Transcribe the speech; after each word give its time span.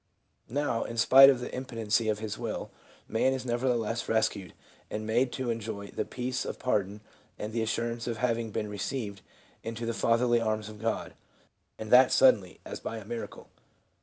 Now, 0.49 0.83
in 0.83 0.97
spite 0.97 1.29
of 1.29 1.41
the 1.41 1.53
impotency 1.53 2.09
of 2.09 2.17
his 2.17 2.35
will, 2.35 2.71
man 3.07 3.33
is 3.33 3.45
never 3.45 3.67
theless 3.67 4.09
rescued 4.09 4.55
and 4.89 5.05
made 5.05 5.31
to 5.33 5.51
enjoy 5.51 5.91
the 5.91 6.05
peace 6.05 6.43
of 6.43 6.57
pardon 6.57 7.01
and 7.37 7.53
the 7.53 7.61
assurance 7.61 8.07
of 8.07 8.17
having 8.17 8.49
been 8.49 8.67
received 8.67 9.21
into 9.61 9.85
the 9.85 9.93
Fatherly 9.93 10.41
arms 10.41 10.69
of 10.69 10.81
God, 10.81 11.13
and 11.77 11.91
that 11.91 12.11
suddenly, 12.11 12.59
as 12.65 12.79
by 12.79 12.97
a 12.97 13.05
miracle. 13.05 13.51